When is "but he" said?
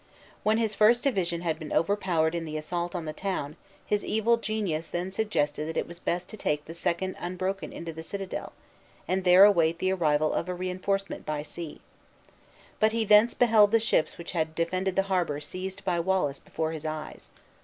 12.79-13.05